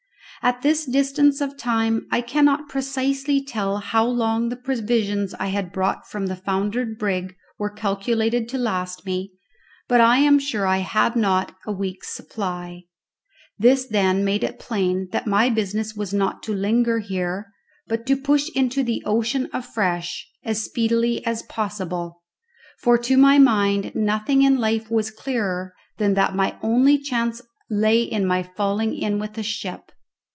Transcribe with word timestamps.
At 0.43 0.63
this 0.63 0.87
distance 0.87 1.39
of 1.39 1.55
time 1.55 2.07
I 2.09 2.21
cannot 2.21 2.67
precisely 2.67 3.43
tell 3.45 3.77
how 3.77 4.07
long 4.07 4.49
the 4.49 4.55
provisions 4.55 5.35
I 5.35 5.49
had 5.49 5.71
brought 5.71 6.09
from 6.09 6.25
the 6.25 6.35
foundered 6.35 6.97
brig 6.97 7.35
were 7.59 7.69
calculated 7.69 8.49
to 8.49 8.57
last 8.57 9.05
me, 9.05 9.33
but 9.87 10.01
I 10.01 10.17
am 10.17 10.39
sure 10.39 10.65
I 10.65 10.79
had 10.79 11.15
not 11.15 11.53
a 11.67 11.71
week's 11.71 12.09
supply. 12.09 12.85
This, 13.59 13.85
then, 13.85 14.25
made 14.25 14.43
it 14.43 14.57
plain 14.57 15.09
that 15.11 15.27
my 15.27 15.47
business 15.51 15.93
was 15.95 16.11
not 16.11 16.41
to 16.43 16.55
linger 16.55 16.97
here, 16.97 17.51
but 17.85 18.07
to 18.07 18.17
push 18.17 18.49
into 18.55 18.81
the 18.81 19.03
ocean 19.05 19.47
afresh 19.53 20.27
as 20.43 20.63
speedily 20.63 21.23
as 21.23 21.43
possible, 21.43 22.23
for 22.79 22.97
to 22.97 23.15
my 23.15 23.37
mind 23.37 23.93
nothing 23.93 24.41
in 24.41 24.57
life 24.57 24.89
was 24.89 25.11
clearer 25.11 25.75
than 25.99 26.15
that 26.15 26.33
my 26.35 26.57
only 26.63 26.97
chance 26.97 27.43
lay 27.69 28.01
in 28.01 28.25
my 28.25 28.41
falling 28.41 28.97
in 28.97 29.19
with 29.19 29.37
a 29.37 29.43
ship. 29.43 29.91